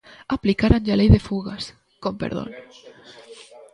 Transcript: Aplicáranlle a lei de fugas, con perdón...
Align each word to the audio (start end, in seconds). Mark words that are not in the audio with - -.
Aplicáranlle 0.35 0.91
a 0.93 0.99
lei 0.99 1.09
de 1.15 1.25
fugas, 1.27 1.63
con 2.03 2.13
perdón... 2.21 2.49